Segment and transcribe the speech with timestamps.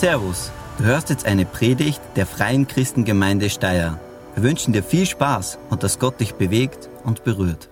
[0.00, 4.00] Servus, du hörst jetzt eine Predigt der Freien Christengemeinde Steyr.
[4.34, 7.68] Wir wünschen dir viel Spaß und dass Gott dich bewegt und berührt.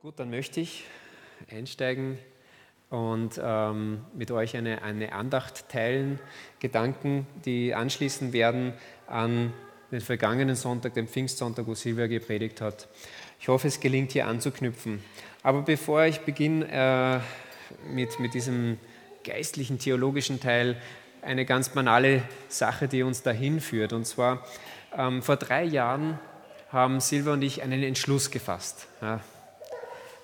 [0.00, 0.84] Gut, dann möchte ich
[1.50, 2.16] einsteigen
[2.88, 6.18] und ähm, mit euch eine, eine Andacht teilen,
[6.60, 8.72] Gedanken, die anschließen werden
[9.06, 9.52] an
[9.90, 12.88] den vergangenen Sonntag, den Pfingstsonntag, wo Silvia gepredigt hat.
[13.38, 15.04] Ich hoffe, es gelingt hier anzuknüpfen.
[15.42, 17.20] Aber bevor ich beginne
[17.86, 18.78] äh, mit, mit diesem
[19.24, 20.76] geistlichen, theologischen Teil,
[21.22, 23.92] eine ganz banale Sache, die uns dahin führt.
[23.92, 24.44] Und zwar,
[24.96, 26.18] ähm, vor drei Jahren
[26.70, 28.88] haben Silva und ich einen Entschluss gefasst.
[29.00, 29.20] Ja,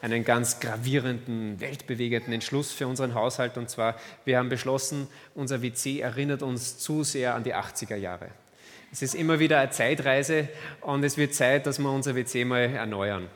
[0.00, 3.56] einen ganz gravierenden, weltbewegenden Entschluss für unseren Haushalt.
[3.56, 8.28] Und zwar, wir haben beschlossen, unser WC erinnert uns zu sehr an die 80er Jahre.
[8.92, 10.48] Es ist immer wieder eine Zeitreise
[10.80, 13.28] und es wird Zeit, dass wir unser WC mal erneuern.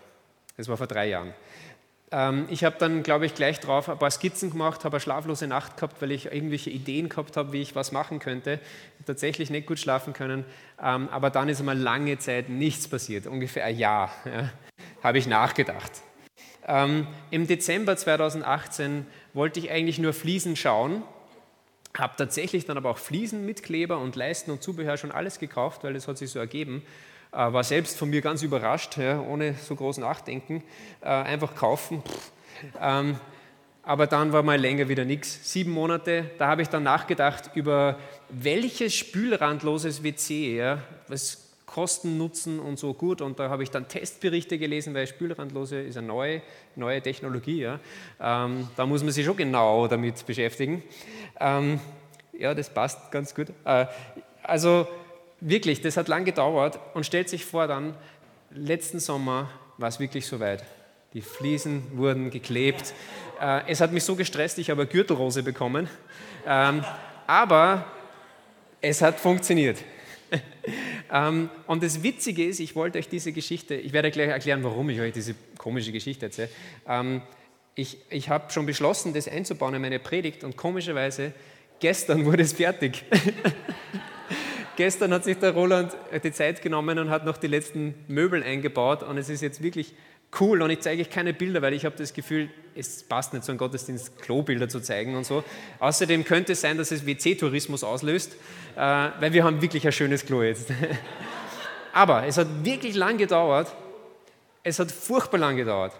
[0.56, 1.34] Das war vor drei Jahren.
[2.12, 5.46] Ähm, ich habe dann, glaube ich, gleich drauf ein paar Skizzen gemacht, habe eine schlaflose
[5.46, 8.60] Nacht gehabt, weil ich irgendwelche Ideen gehabt habe, wie ich was machen könnte.
[9.06, 10.44] Tatsächlich nicht gut schlafen können,
[10.80, 14.50] ähm, aber dann ist einmal lange Zeit nichts passiert, ungefähr ein Jahr ja,
[15.02, 15.90] habe ich nachgedacht.
[16.68, 21.02] Ähm, Im Dezember 2018 wollte ich eigentlich nur Fliesen schauen,
[21.96, 25.82] habe tatsächlich dann aber auch Fliesen mit Kleber und Leisten und Zubehör schon alles gekauft,
[25.82, 26.82] weil es hat sich so ergeben.
[27.32, 30.62] Äh, war selbst von mir ganz überrascht, ja, ohne so groß nachdenken,
[31.00, 32.02] äh, einfach kaufen.
[32.80, 33.16] Ähm,
[33.82, 35.50] aber dann war mal länger wieder nichts.
[35.50, 42.60] Sieben Monate, da habe ich dann nachgedacht über welches spülrandloses WC, ja, was Kosten, Nutzen
[42.60, 43.22] und so gut.
[43.22, 46.42] Und da habe ich dann Testberichte gelesen, weil spülrandlose ist eine neue,
[46.76, 47.62] neue Technologie.
[47.62, 47.80] Ja.
[48.20, 50.82] Ähm, da muss man sich schon genau damit beschäftigen.
[51.40, 51.80] Ähm,
[52.38, 53.48] ja, das passt ganz gut.
[53.64, 53.86] Äh,
[54.42, 54.86] also
[55.42, 57.94] wirklich, das hat lang gedauert und stellt sich vor dann,
[58.50, 60.64] letzten Sommer war es wirklich soweit.
[61.14, 62.94] Die Fliesen wurden geklebt.
[63.40, 65.88] Äh, es hat mich so gestresst, ich habe eine Gürtelrose bekommen.
[66.46, 66.84] Ähm,
[67.26, 67.84] aber
[68.80, 69.78] es hat funktioniert.
[71.12, 74.88] ähm, und das Witzige ist, ich wollte euch diese Geschichte, ich werde gleich erklären, warum
[74.90, 76.48] ich euch diese komische Geschichte erzähle.
[76.88, 77.22] Ähm,
[77.74, 81.32] ich ich habe schon beschlossen, das einzubauen in meine Predigt und komischerweise,
[81.80, 83.04] gestern wurde es fertig.
[84.82, 85.92] Gestern hat sich der Roland
[86.24, 89.94] die Zeit genommen und hat noch die letzten Möbel eingebaut und es ist jetzt wirklich
[90.40, 93.44] cool und ich zeige euch keine Bilder, weil ich habe das Gefühl, es passt nicht
[93.44, 95.44] so ein Gottesdienst, Klobilder zu zeigen und so.
[95.78, 98.32] Außerdem könnte es sein, dass es WC-Tourismus auslöst,
[98.74, 100.72] äh, weil wir haben wirklich ein schönes Klo jetzt.
[101.92, 103.72] Aber es hat wirklich lang gedauert.
[104.64, 105.92] Es hat furchtbar lang gedauert.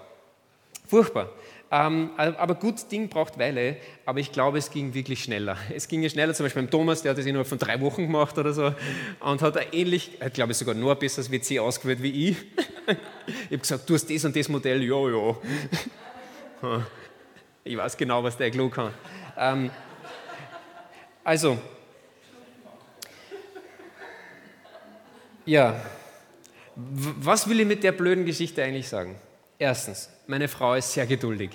[0.88, 1.30] Furchtbar.
[1.74, 5.56] Ähm, aber gut, Ding braucht Weile, aber ich glaube, es ging wirklich schneller.
[5.74, 8.02] Es ging ja schneller, zum Beispiel beim Thomas, der hat das innerhalb von drei Wochen
[8.02, 8.74] gemacht oder so
[9.20, 12.36] und hat ähnlich, hat glaube ich sogar nur ein besseres WC ausgewählt wie ich.
[13.24, 15.36] Ich habe gesagt, du hast das und das Modell, ja, ja.
[17.64, 18.92] Ich weiß genau, was der Klo kann.
[19.38, 19.70] Ähm,
[21.22, 21.56] also,
[25.46, 25.80] ja,
[26.74, 29.14] was will ich mit der blöden Geschichte eigentlich sagen?
[29.62, 31.50] Erstens, meine Frau ist sehr geduldig.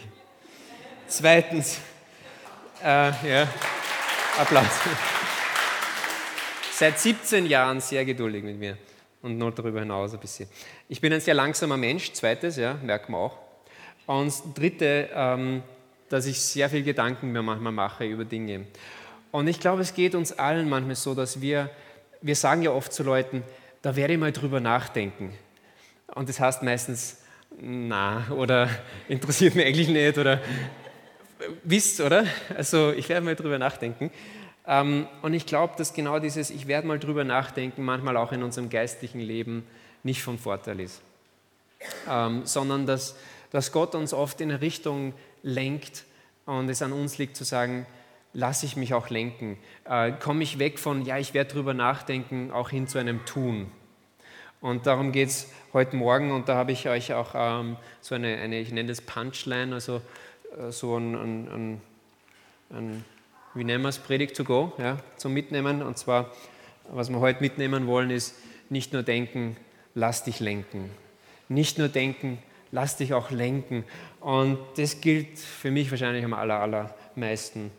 [1.10, 1.78] Zweitens,
[2.82, 3.46] äh, ja,
[4.40, 4.80] Applaus.
[6.72, 8.78] Seit 17 Jahren sehr geduldig mit mir
[9.22, 10.48] und noch darüber hinaus ein bisschen.
[10.88, 13.40] Ich bin ein sehr langsamer Mensch, zweites, ja, merkt man auch.
[14.06, 15.62] Und dritte, ähm,
[16.08, 18.68] dass ich sehr viel Gedanken mir manchmal mache über Dinge.
[19.32, 21.70] Und ich glaube, es geht uns allen manchmal so, dass wir,
[22.22, 23.44] wir sagen ja oft zu Leuten,
[23.82, 25.34] da werde ich mal drüber nachdenken.
[26.16, 27.18] Und das heißt meistens,
[27.60, 28.70] na, oder
[29.08, 30.40] interessiert mich eigentlich nicht, oder
[31.64, 32.26] wisst, oder?
[32.56, 34.12] Also ich werde mal drüber nachdenken.
[34.66, 38.44] Ähm, und ich glaube, dass genau dieses Ich werde mal drüber nachdenken manchmal auch in
[38.44, 39.66] unserem geistlichen Leben
[40.04, 41.02] nicht von Vorteil ist,
[42.10, 43.16] ähm, sondern dass,
[43.52, 46.04] dass Gott uns oft in eine Richtung lenkt
[46.46, 47.86] und es an uns liegt zu sagen,
[48.34, 52.52] lasse ich mich auch lenken, äh, komme ich weg von, ja, ich werde drüber nachdenken,
[52.52, 53.72] auch hin zu einem Tun.
[54.60, 58.38] Und darum geht es heute Morgen und da habe ich euch auch ähm, so eine,
[58.38, 60.02] eine, ich nenne das Punchline, also
[60.58, 61.82] äh, so ein, ein, ein,
[62.72, 63.06] ein,
[63.54, 65.84] wie nennen wir es, Predigt to go, ja, zum Mitnehmen.
[65.84, 66.32] Und zwar,
[66.90, 68.36] was wir heute mitnehmen wollen, ist
[68.70, 69.58] nicht nur denken,
[69.94, 70.90] lass dich lenken.
[71.50, 72.40] Nicht nur denken,
[72.72, 73.84] lass dich auch lenken.
[74.20, 77.72] Und das gilt für mich wahrscheinlich am aller, allermeisten.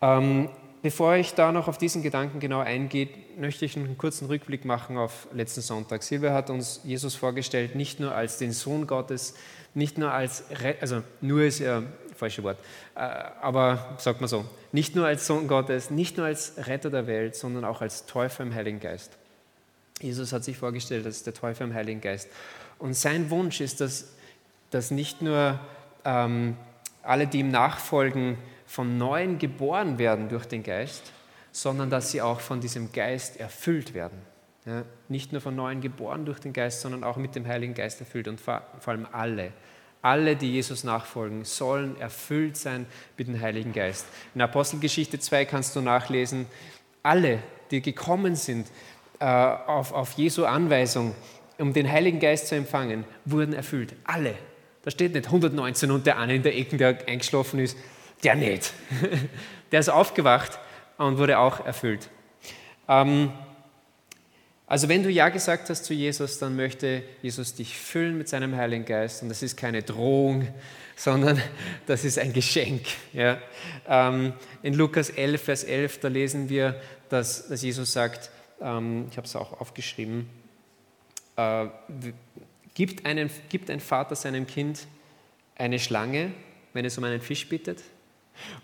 [0.00, 0.48] Ähm,
[0.82, 4.96] Bevor ich da noch auf diesen Gedanken genau eingehe, möchte ich einen kurzen Rückblick machen
[4.96, 6.02] auf letzten Sonntag.
[6.02, 9.34] Silvia hat uns Jesus vorgestellt, nicht nur als den Sohn Gottes,
[9.74, 10.44] nicht nur als,
[10.80, 11.82] also nur ist ja
[12.16, 12.58] falsche Wort,
[12.94, 17.06] äh, aber sagt man so, nicht nur als Sohn Gottes, nicht nur als Retter der
[17.06, 19.12] Welt, sondern auch als Täufer im Heiligen Geist.
[20.00, 22.28] Jesus hat sich vorgestellt als der Täufer im Heiligen Geist.
[22.78, 24.12] Und sein Wunsch ist, dass,
[24.70, 25.58] dass nicht nur
[26.04, 26.56] ähm,
[27.02, 28.38] alle, die ihm nachfolgen,
[28.70, 31.10] von neuem geboren werden durch den Geist,
[31.50, 34.16] sondern dass sie auch von diesem Geist erfüllt werden.
[34.64, 37.98] Ja, nicht nur von neuem geboren durch den Geist, sondern auch mit dem Heiligen Geist
[37.98, 39.52] erfüllt und vor, vor allem alle.
[40.02, 42.86] Alle, die Jesus nachfolgen, sollen erfüllt sein
[43.18, 44.06] mit dem Heiligen Geist.
[44.36, 46.46] In Apostelgeschichte 2 kannst du nachlesen,
[47.02, 47.40] alle,
[47.72, 48.68] die gekommen sind
[49.18, 51.16] äh, auf, auf Jesu Anweisung,
[51.58, 53.96] um den Heiligen Geist zu empfangen, wurden erfüllt.
[54.04, 54.36] Alle.
[54.82, 57.76] Da steht nicht 119 und der eine in der Ecke, der eingeschlafen ist,
[58.22, 58.72] der nicht.
[59.72, 60.58] Der ist aufgewacht
[60.98, 62.10] und wurde auch erfüllt.
[62.88, 63.32] Ähm,
[64.66, 68.54] also wenn du Ja gesagt hast zu Jesus, dann möchte Jesus dich füllen mit seinem
[68.56, 69.22] Heiligen Geist.
[69.22, 70.46] Und das ist keine Drohung,
[70.96, 71.40] sondern
[71.86, 72.82] das ist ein Geschenk.
[73.88, 74.32] Ähm,
[74.62, 78.30] in Lukas 11, Vers 11, da lesen wir, dass, Jesus sagt,
[78.60, 80.28] ähm, ich habe es auch aufgeschrieben,
[81.36, 81.66] äh,
[82.74, 84.86] gibt ein Vater seinem Kind
[85.56, 86.32] eine Schlange,
[86.72, 87.82] wenn es um einen Fisch bittet?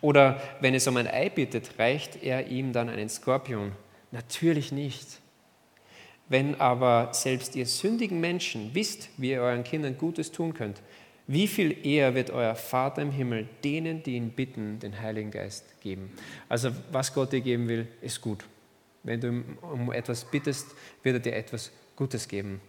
[0.01, 3.73] Oder wenn es um ein Ei bittet, reicht er ihm dann einen Skorpion?
[4.13, 5.21] Natürlich nicht.
[6.29, 10.83] Wenn aber selbst ihr sündigen Menschen wisst, wie ihr euren Kindern Gutes tun könnt,
[11.29, 15.81] wie viel eher wird euer Vater im Himmel denen, die ihn bitten, den Heiligen Geist
[15.81, 16.13] geben?
[16.49, 18.45] Also was Gott dir geben will, ist gut.
[19.03, 20.69] Wenn du um etwas bittest,
[21.03, 22.61] wird er dir etwas Gutes geben.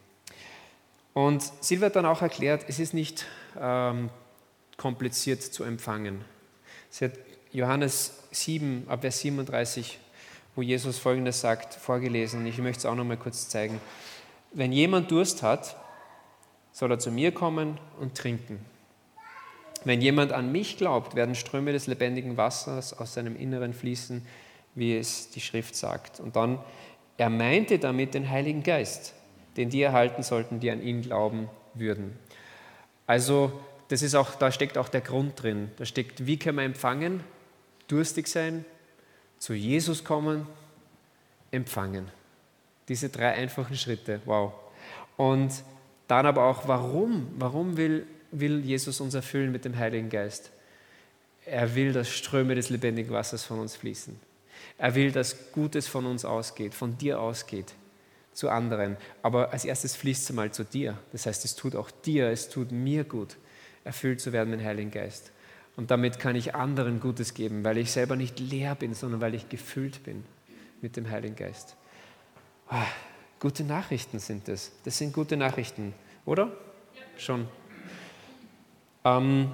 [1.14, 3.26] Und Silvia hat dann auch erklärt, es ist nicht
[3.60, 4.10] ähm,
[4.78, 6.24] kompliziert zu empfangen.
[6.98, 7.14] Sie hat
[7.52, 10.00] Johannes 7, ab Vers 37
[10.56, 12.44] wo Jesus Folgendes sagt, vorgelesen.
[12.48, 13.80] Ich möchte es auch noch mal kurz zeigen.
[14.54, 15.76] Wenn jemand Durst hat,
[16.72, 18.66] soll er zu mir kommen und trinken.
[19.84, 24.26] Wenn jemand an mich glaubt, werden Ströme des lebendigen Wassers aus seinem Inneren fließen,
[24.74, 26.20] wie es die Schrift sagt.
[26.20, 26.58] Und dann,
[27.18, 29.14] er meinte damit den Heiligen Geist,
[29.58, 32.18] den die erhalten sollten, die an ihn glauben würden.
[33.06, 33.52] Also,
[33.90, 35.72] das ist auch, da steckt auch der Grund drin.
[35.78, 37.24] Da steckt, wie kann man empfangen?
[37.88, 38.66] Durstig sein,
[39.40, 40.48] zu Jesus kommen,
[41.52, 42.10] empfangen.
[42.90, 44.54] Diese drei einfachen Schritte, wow.
[45.16, 45.52] Und
[46.08, 47.28] dann aber auch, warum?
[47.38, 50.52] Warum will, will Jesus uns erfüllen mit dem Heiligen Geist?
[51.46, 54.20] Er will, dass Ströme des lebendigen Wassers von uns fließen.
[54.78, 57.74] Er will, dass Gutes von uns ausgeht, von dir ausgeht
[58.34, 58.98] zu anderen.
[59.24, 60.98] Aber als erstes fließt es mal zu dir.
[61.12, 63.38] Das heißt, es tut auch dir, es tut mir gut,
[63.88, 65.32] erfüllt zu werden mit dem Heiligen Geist.
[65.76, 69.34] Und damit kann ich anderen Gutes geben, weil ich selber nicht leer bin, sondern weil
[69.34, 70.24] ich gefüllt bin
[70.82, 71.76] mit dem Heiligen Geist.
[72.68, 72.86] Ah,
[73.40, 74.72] gute Nachrichten sind das.
[74.84, 75.94] Das sind gute Nachrichten,
[76.26, 76.46] oder?
[76.46, 77.20] Ja.
[77.20, 77.48] Schon.
[79.06, 79.52] Ähm,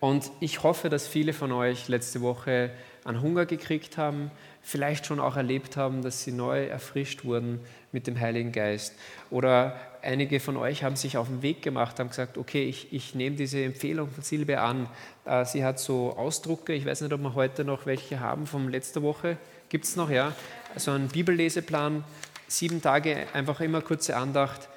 [0.00, 2.70] und ich hoffe, dass viele von euch letzte Woche
[3.04, 4.30] an Hunger gekriegt haben,
[4.62, 7.60] vielleicht schon auch erlebt haben, dass sie neu erfrischt wurden
[7.90, 8.94] mit dem Heiligen Geist.
[9.30, 13.14] Oder einige von euch haben sich auf den Weg gemacht, haben gesagt, okay, ich, ich
[13.14, 14.88] nehme diese Empfehlung von Silbe an.
[15.24, 18.68] Äh, sie hat so Ausdrucke, ich weiß nicht, ob wir heute noch welche haben von
[18.68, 19.38] letzter Woche.
[19.68, 20.34] Gibt es noch, ja?
[20.76, 22.04] So einen Bibelleseplan,
[22.46, 24.68] sieben Tage, einfach immer kurze Andacht.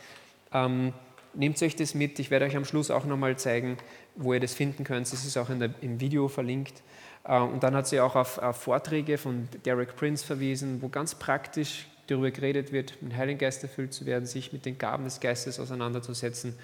[0.53, 0.93] Ähm,
[1.33, 3.77] nehmt euch das mit, ich werde euch am Schluss auch nochmal zeigen,
[4.15, 5.07] wo ihr das finden könnt.
[5.07, 6.81] Es ist auch der, im Video verlinkt.
[7.23, 11.15] Äh, und dann hat sie auch auf, auf Vorträge von Derek Prince verwiesen, wo ganz
[11.15, 15.19] praktisch darüber geredet wird, mit Heiligen Geist erfüllt zu werden, sich mit den Gaben des
[15.19, 16.55] Geistes auseinanderzusetzen.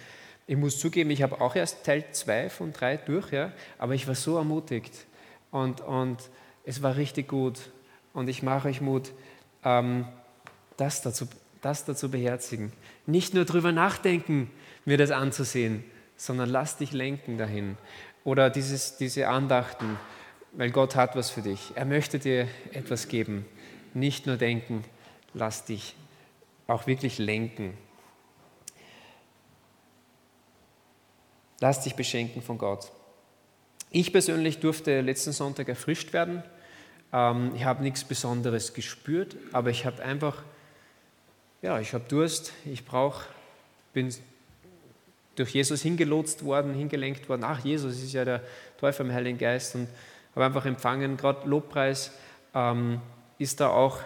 [0.46, 4.08] Ich muss zugeben, ich habe auch erst Teil 2 von 3 durch, ja, aber ich
[4.08, 4.94] war so ermutigt
[5.52, 6.18] und, und
[6.64, 7.60] es war richtig gut.
[8.13, 9.12] Und ich mache euch Mut,
[9.63, 10.08] ähm,
[10.77, 11.27] das, dazu,
[11.62, 12.72] das dazu beherzigen.
[13.06, 14.50] Nicht nur darüber nachdenken,
[14.86, 15.84] mir das anzusehen,
[16.17, 17.77] sondern lass dich lenken dahin.
[18.24, 19.97] Oder dieses, diese Andachten,
[20.51, 21.71] weil Gott hat was für dich.
[21.75, 23.45] Er möchte dir etwas geben.
[23.93, 24.83] Nicht nur denken,
[25.33, 25.95] lass dich
[26.65, 27.77] auch wirklich lenken.
[31.59, 32.91] Lass dich beschenken von Gott.
[33.89, 36.43] Ich persönlich durfte letzten Sonntag erfrischt werden.
[37.13, 40.43] Ähm, ich habe nichts Besonderes gespürt, aber ich habe einfach,
[41.62, 43.25] ja, ich habe Durst, ich brauche,
[43.93, 44.13] bin
[45.38, 47.44] durch Jesus hingelotst worden, hingelenkt worden.
[47.46, 48.41] Ach, Jesus ist ja der
[48.77, 49.88] Teufel im Heiligen Geist und
[50.36, 51.15] habe einfach empfangen.
[51.15, 52.12] Gerade Lobpreis
[52.53, 53.00] ähm,
[53.38, 54.00] ist da auch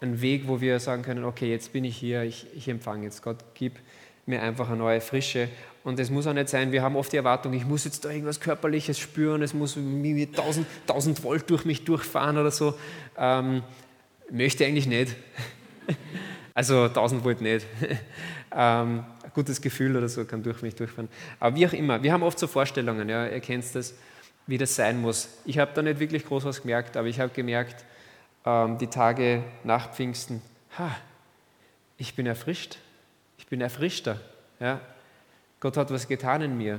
[0.00, 3.22] ein Weg, wo wir sagen können, okay, jetzt bin ich hier, ich, ich empfange jetzt.
[3.22, 3.78] Gott, gib
[4.26, 5.48] mir einfach eine neue Frische.
[5.84, 8.10] Und es muss auch nicht sein, wir haben oft die Erwartung, ich muss jetzt da
[8.10, 12.74] irgendwas Körperliches spüren, es muss mir 1000, 1000 Volt durch mich durchfahren oder so.
[13.16, 13.62] Ähm,
[14.30, 15.14] möchte eigentlich nicht.
[16.54, 17.66] also 1000 Volt nicht.
[18.56, 21.08] ähm, ein gutes Gefühl oder so kann durch mich durchfahren.
[21.38, 23.94] Aber wie auch immer, wir haben oft so Vorstellungen, ja, ihr kennt das,
[24.46, 25.28] wie das sein muss.
[25.44, 27.84] Ich habe da nicht wirklich groß was gemerkt, aber ich habe gemerkt,
[28.46, 30.40] ähm, die Tage nach Pfingsten,
[30.78, 30.96] ha,
[31.98, 32.78] ich bin erfrischt,
[33.36, 34.20] ich bin erfrischter.
[34.58, 34.80] Ja?
[35.60, 36.78] Gott hat was getan in mir.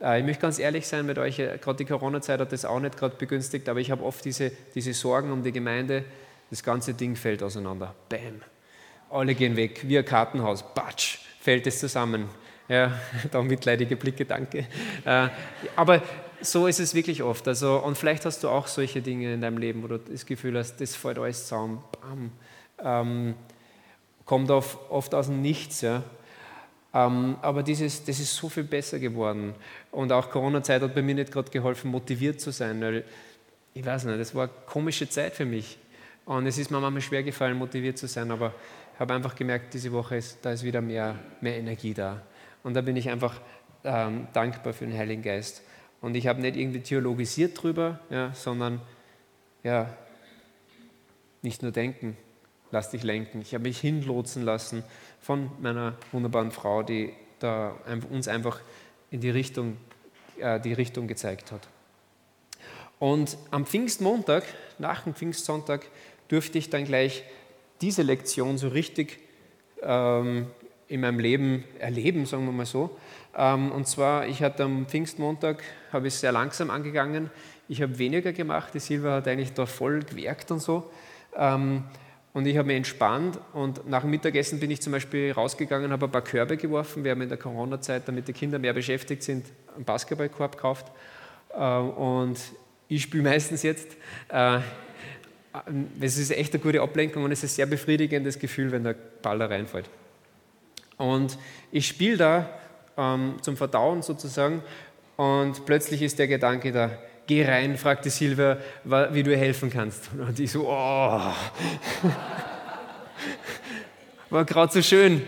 [0.00, 2.80] Äh, ich möchte ganz ehrlich sein mit euch, äh, gerade die Corona-Zeit hat das auch
[2.80, 6.04] nicht gerade begünstigt, aber ich habe oft diese, diese Sorgen um die Gemeinde,
[6.50, 7.94] das ganze Ding fällt auseinander.
[8.08, 8.42] Bam.
[9.10, 10.62] Alle gehen weg, wie ein Kartenhaus.
[10.74, 12.28] Batsch, fällt es zusammen.
[12.68, 12.92] Ja,
[13.30, 14.66] da mitleidige Blicke, danke.
[15.04, 15.28] Äh,
[15.76, 16.02] aber
[16.40, 17.46] so ist es wirklich oft.
[17.48, 20.58] Also, und vielleicht hast du auch solche Dinge in deinem Leben, wo du das Gefühl
[20.58, 21.82] hast, das fällt alles zusammen.
[22.00, 22.32] Bam.
[22.82, 23.34] Ähm,
[24.24, 25.80] kommt oft, aus dem Nichts.
[25.80, 26.02] Ja.
[26.92, 29.54] Ähm, aber dieses, das ist so viel besser geworden.
[29.90, 33.04] Und auch Corona-Zeit hat bei mir nicht gerade geholfen, motiviert zu sein, weil
[33.74, 35.78] ich weiß nicht, das war eine komische Zeit für mich.
[36.24, 38.54] Und es ist mir manchmal schwer gefallen, motiviert zu sein, aber
[38.98, 42.22] habe einfach gemerkt, diese Woche ist, da ist wieder mehr, mehr Energie da.
[42.62, 43.40] Und da bin ich einfach
[43.84, 45.62] ähm, dankbar für den Heiligen Geist.
[46.00, 48.80] Und ich habe nicht irgendwie theologisiert drüber, ja, sondern
[49.62, 49.88] ja,
[51.42, 52.16] nicht nur denken,
[52.70, 53.40] lass dich lenken.
[53.40, 54.84] Ich habe mich hinlotsen lassen
[55.20, 57.74] von meiner wunderbaren Frau, die da
[58.10, 58.60] uns einfach
[59.10, 59.76] in die Richtung,
[60.38, 61.68] äh, die Richtung gezeigt hat.
[62.98, 64.44] Und am Pfingstmontag,
[64.78, 65.86] nach dem Pfingstsonntag,
[66.28, 67.24] durfte ich dann gleich
[67.80, 69.18] diese Lektion so richtig
[69.82, 70.46] ähm,
[70.88, 72.96] in meinem Leben erleben, sagen wir mal so.
[73.36, 75.62] Ähm, und zwar, ich hatte am Pfingstmontag,
[75.92, 77.30] habe ich sehr langsam angegangen.
[77.68, 78.74] Ich habe weniger gemacht.
[78.74, 80.90] Die Silva hat eigentlich da voll gewerkt und so.
[81.36, 81.84] Ähm,
[82.32, 86.06] und ich habe mich entspannt und nach dem Mittagessen bin ich zum Beispiel rausgegangen, habe
[86.06, 87.04] ein paar Körbe geworfen.
[87.04, 90.86] Wir haben in der Corona-Zeit, damit die Kinder mehr beschäftigt sind, einen Basketballkorb gekauft.
[91.54, 92.38] Äh, und
[92.88, 93.96] ich spiele meistens jetzt.
[95.54, 95.58] Äh,
[96.00, 98.94] es ist echt eine gute Ablenkung und es ist ein sehr befriedigendes Gefühl, wenn der
[99.22, 99.88] Ball da reinfällt.
[100.96, 101.38] Und
[101.72, 102.50] ich spiele da
[102.96, 104.62] ähm, zum Verdauen sozusagen
[105.16, 106.90] und plötzlich ist der Gedanke da,
[107.26, 110.10] geh rein, fragt die Silvia, wie du ihr helfen kannst.
[110.18, 111.32] Und ich so, oh.
[114.30, 115.22] War gerade so schön.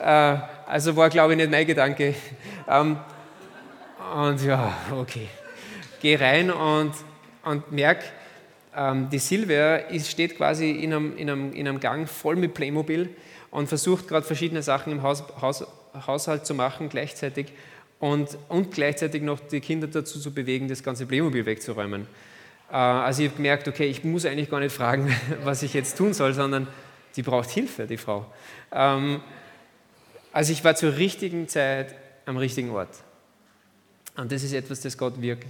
[0.00, 2.14] Äh, also war, glaube ich, nicht mein Gedanke.
[2.68, 2.98] Ähm,
[4.14, 5.28] und ja, okay.
[6.00, 6.92] Geh rein und,
[7.44, 8.04] und merk,
[9.10, 13.08] die Silvia steht quasi in einem, in, einem, in einem Gang voll mit Playmobil
[13.50, 15.64] und versucht gerade verschiedene Sachen im Haus, Haus,
[16.06, 17.52] Haushalt zu machen gleichzeitig
[18.00, 22.08] und, und gleichzeitig noch die Kinder dazu zu bewegen, das ganze Playmobil wegzuräumen.
[22.70, 25.14] Äh, also ich habe gemerkt, okay, ich muss eigentlich gar nicht fragen,
[25.44, 26.66] was ich jetzt tun soll, sondern
[27.16, 28.26] die braucht Hilfe, die Frau.
[28.72, 29.20] Ähm,
[30.32, 31.94] also ich war zur richtigen Zeit
[32.26, 33.04] am richtigen Ort.
[34.16, 35.46] Und das ist etwas, das Gott wirkt.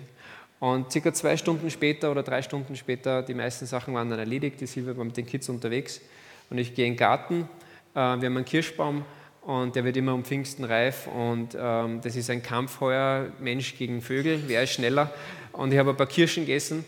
[0.65, 4.63] Und circa zwei Stunden später oder drei Stunden später, die meisten Sachen waren dann erledigt,
[4.63, 6.01] die Silvia war mit den Kids unterwegs
[6.49, 7.51] und ich gehe in den Garten,
[7.93, 9.05] äh, wir haben einen Kirschbaum
[9.43, 11.07] und der wird immer um Pfingsten reif.
[11.07, 15.13] Und ähm, das ist ein Kampf heuer, Mensch gegen Vögel, wer ist schneller?
[15.53, 16.87] Und ich habe ein paar Kirschen gegessen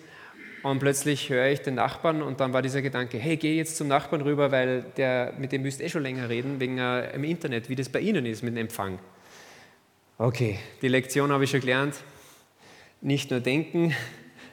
[0.62, 3.88] und plötzlich höre ich den Nachbarn und dann war dieser Gedanke, hey, geh jetzt zum
[3.88, 7.24] Nachbarn rüber, weil der, mit dem müsst ihr eh schon länger reden, wegen äh, im
[7.24, 8.98] Internet, wie das bei Ihnen ist mit dem Empfang.
[10.16, 11.96] Okay, die Lektion habe ich schon gelernt,
[13.00, 13.94] nicht nur denken,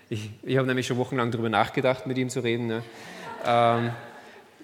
[0.10, 2.84] ich, ich habe nämlich schon wochenlang darüber nachgedacht, mit ihm zu reden, ne?
[3.46, 3.92] ähm,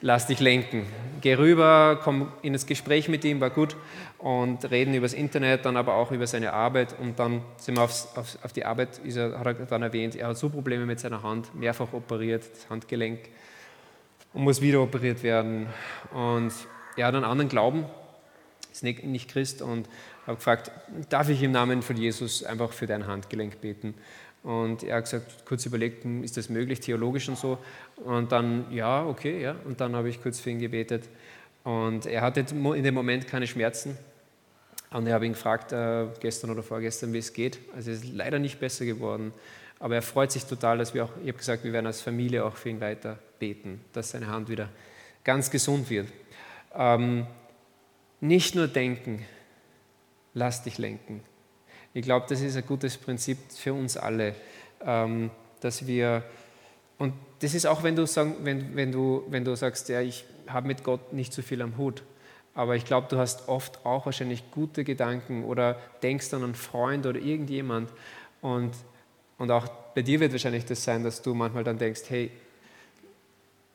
[0.01, 0.85] lass dich lenken.
[1.21, 3.75] Geh rüber, komm in das Gespräch mit ihm, war gut.
[4.17, 6.95] Und reden über das Internet, dann aber auch über seine Arbeit.
[6.99, 10.27] Und dann sind wir aufs, auf, auf die Arbeit, er, hat er dann erwähnt, er
[10.27, 13.19] hat so Probleme mit seiner Hand, mehrfach operiert, das Handgelenk
[14.33, 15.67] und muss wieder operiert werden.
[16.13, 16.53] Und
[16.95, 17.85] er hat einen anderen Glauben,
[18.71, 19.61] ist nicht, nicht Christ.
[19.61, 19.87] Und
[20.29, 20.71] habe gefragt,
[21.09, 23.95] darf ich im Namen von Jesus einfach für dein Handgelenk beten?
[24.43, 27.57] Und er hat gesagt, kurz überlegt, hm, ist das möglich, theologisch und so?
[27.97, 29.55] Und dann, ja, okay, ja.
[29.65, 31.09] Und dann habe ich kurz für ihn gebetet.
[31.63, 33.97] Und er hatte in dem Moment keine Schmerzen.
[34.91, 37.59] Und ich habe ihn gefragt, äh, gestern oder vorgestern, wie es geht.
[37.75, 39.33] Also es ist leider nicht besser geworden.
[39.79, 42.45] Aber er freut sich total, dass wir auch, ich habe gesagt, wir werden als Familie
[42.45, 44.69] auch für ihn weiter beten, dass seine Hand wieder
[45.23, 46.07] ganz gesund wird.
[46.75, 47.25] Ähm,
[48.21, 49.25] nicht nur denken,
[50.39, 51.21] lass dich lenken.
[51.93, 54.35] Ich glaube, das ist ein gutes Prinzip für uns alle,
[54.85, 55.29] ähm,
[55.59, 56.23] dass wir,
[56.97, 60.25] und das ist auch, wenn du, sagen, wenn, wenn du, wenn du sagst, ja, ich
[60.47, 62.03] habe mit Gott nicht so viel am Hut,
[62.55, 67.05] aber ich glaube, du hast oft auch wahrscheinlich gute Gedanken oder denkst an einen Freund
[67.05, 67.89] oder irgendjemand
[68.41, 68.71] und,
[69.37, 72.31] und auch bei dir wird wahrscheinlich das sein, dass du manchmal dann denkst, hey,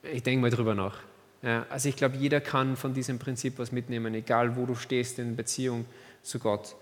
[0.03, 0.99] ich denke mal drüber nach.
[1.41, 5.19] Ja, also ich glaube, jeder kann von diesem Prinzip was mitnehmen, egal wo du stehst
[5.19, 5.85] in Beziehung
[6.25, 6.75] zu Gott.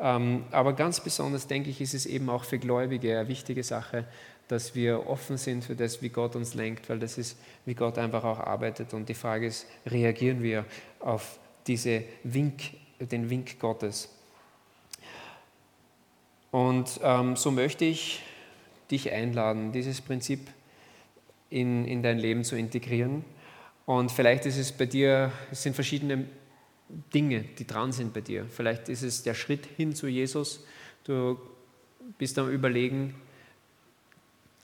[0.00, 4.06] Ähm, aber ganz besonders, denke ich, ist es eben auch für Gläubige eine wichtige Sache,
[4.48, 7.98] dass wir offen sind für das, wie Gott uns lenkt, weil das ist, wie Gott
[7.98, 8.92] einfach auch arbeitet.
[8.92, 10.64] Und die Frage ist, reagieren wir
[11.00, 12.62] auf diese Wink,
[13.00, 14.10] den Wink Gottes?
[16.50, 18.22] Und ähm, so möchte ich
[18.90, 20.40] dich einladen, dieses Prinzip
[21.50, 23.24] in, in dein Leben zu integrieren.
[23.86, 26.26] Und vielleicht ist es bei dir, es sind verschiedene
[27.12, 28.46] Dinge, die dran sind bei dir.
[28.48, 30.64] Vielleicht ist es der Schritt hin zu Jesus.
[31.04, 31.38] Du
[32.18, 33.14] bist am Überlegen,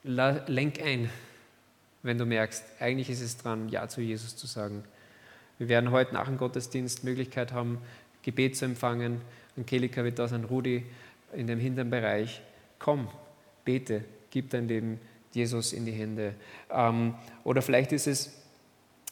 [0.03, 1.09] lenk ein,
[2.03, 4.83] wenn du merkst, eigentlich ist es dran, Ja zu Jesus zu sagen.
[5.57, 7.77] Wir werden heute nach dem Gottesdienst Möglichkeit haben,
[8.23, 9.21] Gebet zu empfangen.
[9.57, 10.85] Angelika wird da sein, Rudi
[11.33, 12.41] in dem hinteren Bereich.
[12.79, 13.07] Komm,
[13.63, 14.99] bete, gib dein Leben
[15.33, 16.33] Jesus in die Hände.
[16.71, 18.41] Ähm, oder vielleicht ist es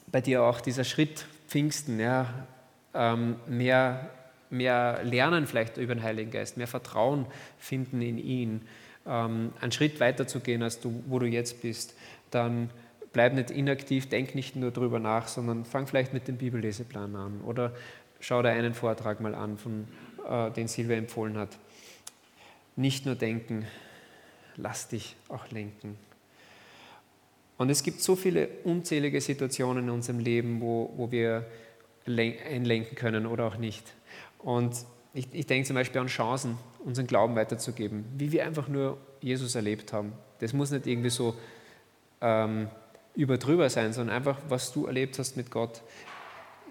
[0.08, 2.48] bei dir auch dieser Schritt Pfingsten, ja,
[2.94, 4.10] mehr,
[4.50, 7.26] mehr lernen vielleicht über den Heiligen Geist, mehr Vertrauen
[7.60, 8.62] finden in ihn,
[9.06, 11.96] ähm, einen Schritt weiter zu gehen, als du, wo du jetzt bist,
[12.32, 12.70] dann
[13.14, 17.42] bleib nicht inaktiv, denk nicht nur darüber nach, sondern fang vielleicht mit dem Bibelleseplan an
[17.42, 17.74] oder
[18.20, 19.88] schau dir einen Vortrag mal an, von,
[20.28, 21.58] äh, den Silvia empfohlen hat.
[22.76, 23.66] Nicht nur denken,
[24.56, 25.98] lass dich auch lenken.
[27.58, 31.46] Und es gibt so viele unzählige Situationen in unserem Leben, wo, wo wir
[32.18, 33.94] einlenken können oder auch nicht.
[34.40, 34.76] Und
[35.14, 39.56] ich, ich denke zum Beispiel an Chancen, unseren Glauben weiterzugeben, wie wir einfach nur Jesus
[39.56, 40.14] erlebt haben.
[40.40, 41.36] Das muss nicht irgendwie so
[42.22, 42.70] ähm,
[43.16, 45.82] überdrüber sein, sondern einfach, was du erlebt hast mit Gott.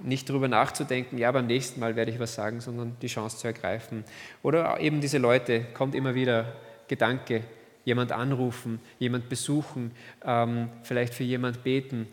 [0.03, 3.49] Nicht darüber nachzudenken, ja, beim nächsten Mal werde ich was sagen, sondern die Chance zu
[3.49, 4.05] ergreifen.
[4.43, 6.55] Oder eben diese Leute, kommt immer wieder
[6.87, 7.43] Gedanke,
[7.85, 9.93] jemand anrufen, jemand besuchen,
[10.25, 12.07] ähm, vielleicht für jemand beten,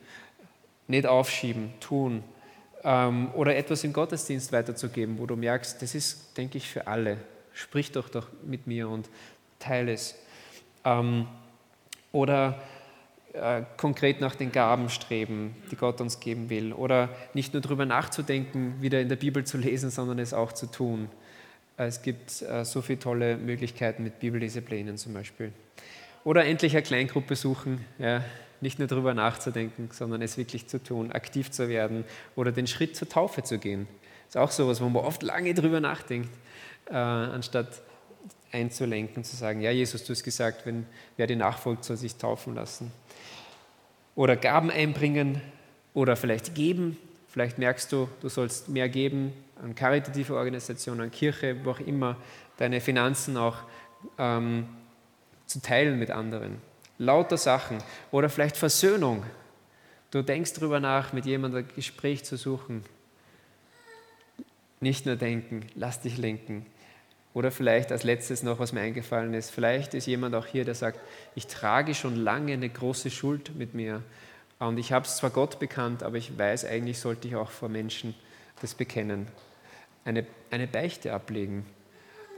[0.88, 2.24] nicht aufschieben, tun.
[2.86, 7.18] Ähm, oder etwas im Gottesdienst weiterzugeben, wo du merkst, das ist, denke ich, für alle.
[7.52, 9.10] Sprich doch doch mit mir und
[9.58, 10.16] teile es.
[10.84, 11.28] Ähm,
[12.12, 12.62] oder
[13.34, 16.74] äh, konkret nach den Gaben streben, die Gott uns geben will.
[16.74, 20.68] Oder nicht nur darüber nachzudenken, wieder in der Bibel zu lesen, sondern es auch zu
[20.68, 21.10] tun.
[21.78, 25.52] Es gibt äh, so viele tolle Möglichkeiten mit Bibelleseplänen zum Beispiel.
[26.24, 28.24] Oder endlich eine Kleingruppe suchen, ja,
[28.66, 32.04] nicht nur darüber nachzudenken, sondern es wirklich zu tun, aktiv zu werden
[32.36, 33.88] oder den Schritt zur Taufe zu gehen.
[34.26, 36.30] Das ist auch sowas, wo man oft lange darüber nachdenkt,
[36.90, 37.82] äh, anstatt
[38.52, 42.56] einzulenken, zu sagen, ja Jesus, du hast gesagt, wenn wer dir nachfolgt, soll sich taufen
[42.56, 42.92] lassen.
[44.16, 45.42] Oder Gaben einbringen
[45.94, 46.98] oder vielleicht geben.
[47.28, 52.18] Vielleicht merkst du, du sollst mehr geben, an karitative Organisationen, an Kirche, wo auch immer,
[52.58, 53.58] deine Finanzen auch
[54.18, 54.68] ähm,
[55.46, 56.58] zu teilen mit anderen.
[56.98, 57.78] Lauter Sachen.
[58.12, 59.24] Oder vielleicht Versöhnung.
[60.12, 62.84] Du denkst darüber nach, mit jemandem ein Gespräch zu suchen.
[64.80, 66.66] Nicht nur denken, lass dich lenken.
[67.34, 70.76] Oder vielleicht als letztes noch, was mir eingefallen ist, vielleicht ist jemand auch hier, der
[70.76, 71.00] sagt,
[71.36, 74.04] ich trage schon lange eine große Schuld mit mir.
[74.60, 77.68] Und ich habe es zwar Gott bekannt, aber ich weiß, eigentlich sollte ich auch vor
[77.68, 78.16] Menschen
[78.62, 79.28] das bekennen
[80.06, 81.66] eine, eine Beichte ablegen.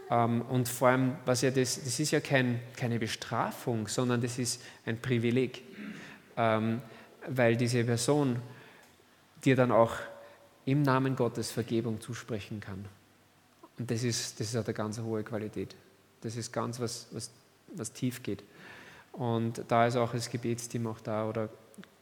[0.10, 4.40] Ähm, und vor allem, was ja das, das ist ja kein, keine Bestrafung, sondern das
[4.40, 5.64] ist ein Privileg,
[6.36, 6.82] ähm,
[7.28, 8.38] weil diese Person
[9.44, 9.94] dir dann auch
[10.66, 12.86] im Namen Gottes Vergebung zusprechen kann.
[13.78, 15.76] Und das ist, das ist eine ganz hohe Qualität.
[16.22, 17.30] Das ist ganz was, was,
[17.76, 18.44] was tief geht.
[19.12, 21.50] Und da ist auch das Gebetsteam auch da oder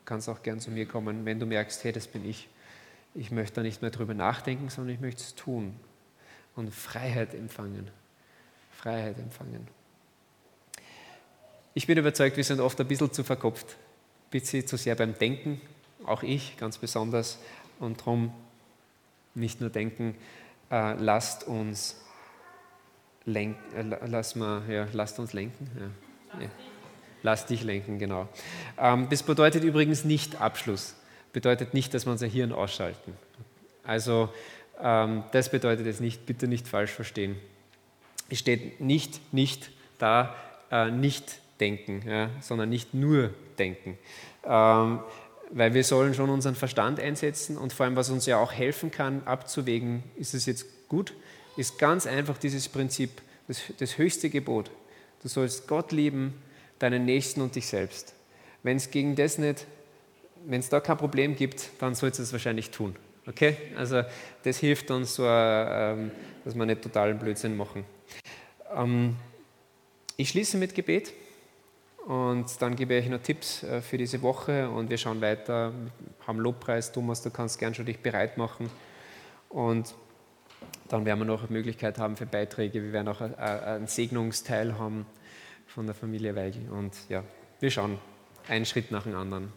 [0.06, 2.48] kannst auch gern zu mir kommen, wenn du merkst, hey, das bin ich
[3.16, 5.74] ich möchte da nicht mehr drüber nachdenken, sondern ich möchte es tun
[6.56, 7.90] und Freiheit empfangen.
[8.72, 9.68] Freiheit empfangen.
[11.74, 15.18] Ich bin überzeugt, wir sind oft ein bisschen zu verkopft, ein bisschen zu sehr beim
[15.18, 15.60] Denken,
[16.06, 17.40] auch ich ganz besonders.
[17.80, 18.34] Und darum
[19.34, 20.16] nicht nur denken,
[20.72, 22.02] äh, lasst uns
[23.26, 25.70] lenken, äh, lass mal, ja, lasst uns lenken.
[25.78, 26.42] Ja.
[26.42, 26.50] Ja.
[27.24, 28.30] Lass dich lenken, genau.
[28.78, 30.96] Ähm, das bedeutet übrigens nicht Abschluss
[31.36, 33.14] bedeutet nicht, dass wir unser Hirn ausschalten.
[33.84, 34.30] Also
[34.80, 37.36] das bedeutet es nicht, bitte nicht falsch verstehen.
[38.30, 40.36] Es steht nicht, nicht da,
[40.72, 43.98] äh, nicht denken, ja, sondern nicht nur denken.
[44.46, 45.00] Ähm,
[45.52, 48.92] weil wir sollen schon unseren Verstand einsetzen und vor allem, was uns ja auch helfen
[48.92, 51.14] kann, abzuwägen, ist es jetzt gut,
[51.56, 54.72] ist ganz einfach dieses Prinzip, das, das höchste Gebot.
[55.22, 56.34] Du sollst Gott lieben,
[56.80, 58.14] deinen Nächsten und dich selbst.
[58.64, 59.68] Wenn es gegen das nicht
[60.46, 62.96] wenn es da kein Problem gibt, dann sollst du es wahrscheinlich tun.
[63.28, 63.58] Okay?
[63.76, 64.04] Also
[64.44, 66.12] das hilft uns, so, ähm,
[66.44, 67.86] dass wir nicht totalen Blödsinn machen.
[68.76, 69.16] Ähm,
[70.18, 71.14] ich schließe mit Gebet
[72.06, 75.74] und dann gebe ich noch Tipps äh, für diese Woche und wir schauen weiter.
[75.74, 78.70] Wir haben Lobpreis, Thomas, du kannst gern schon dich bereit machen
[79.50, 79.94] und
[80.88, 82.84] dann werden wir noch eine Möglichkeit haben für Beiträge.
[82.84, 85.06] Wir werden auch einen Segnungsteil haben
[85.68, 87.24] von der Familie Weigel und ja,
[87.60, 87.98] wir schauen
[88.48, 89.52] einen Schritt nach dem anderen.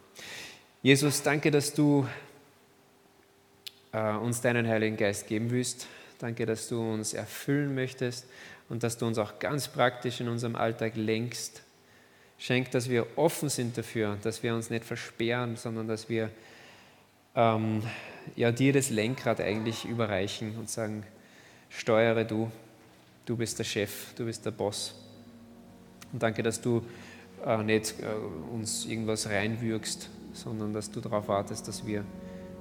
[0.83, 2.07] Jesus, danke, dass du
[3.93, 5.87] äh, uns deinen Heiligen Geist geben willst.
[6.19, 8.27] Danke, dass du uns erfüllen möchtest
[8.69, 11.63] und dass du uns auch ganz praktisch in unserem Alltag lenkst.
[12.39, 16.31] Schenk, dass wir offen sind dafür, dass wir uns nicht versperren, sondern dass wir
[17.35, 17.83] ähm,
[18.37, 21.05] ja, dir das Lenkrad eigentlich überreichen und sagen,
[21.69, 22.51] steuere du,
[23.27, 24.95] du bist der Chef, du bist der Boss.
[26.13, 26.85] Und danke, dass du
[27.45, 28.07] äh, nicht äh,
[28.53, 32.05] uns irgendwas reinwürgst, sondern dass du darauf wartest, dass wir